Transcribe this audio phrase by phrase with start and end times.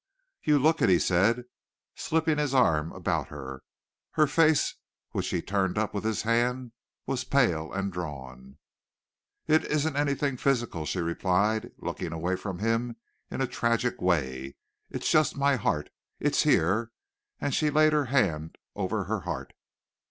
[0.43, 1.45] "You look it," he said,
[1.95, 3.61] slipping his arm about her.
[4.13, 4.77] Her face,
[5.11, 6.71] which he turned up with his hand,
[7.05, 8.57] was pale and drawn.
[9.45, 12.95] "It isn't anything physical," she replied, looking away from him
[13.29, 14.55] in a tragic way.
[14.89, 15.91] "It's just my heart.
[16.19, 16.91] It's here!"
[17.39, 19.53] and she laid her hand over her heart.